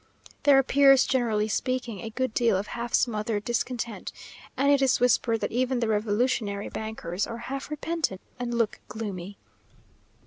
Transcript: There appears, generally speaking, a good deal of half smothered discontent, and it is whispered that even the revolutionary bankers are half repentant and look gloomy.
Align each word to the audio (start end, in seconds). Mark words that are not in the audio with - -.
There 0.45 0.57
appears, 0.57 1.05
generally 1.05 1.47
speaking, 1.47 2.01
a 2.01 2.09
good 2.09 2.33
deal 2.33 2.57
of 2.57 2.65
half 2.69 2.91
smothered 2.95 3.45
discontent, 3.45 4.11
and 4.57 4.71
it 4.71 4.81
is 4.81 4.99
whispered 4.99 5.41
that 5.41 5.51
even 5.51 5.79
the 5.79 5.87
revolutionary 5.87 6.69
bankers 6.69 7.27
are 7.27 7.37
half 7.51 7.69
repentant 7.69 8.19
and 8.39 8.51
look 8.51 8.79
gloomy. 8.87 9.37